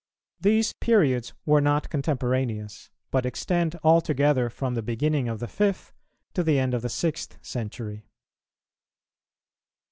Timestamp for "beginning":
4.81-5.29